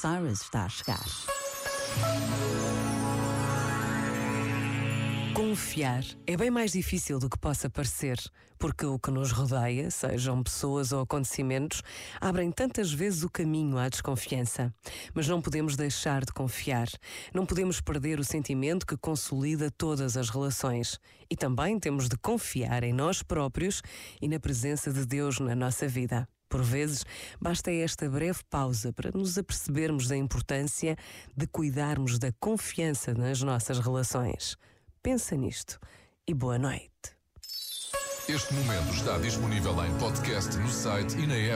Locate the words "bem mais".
6.38-6.72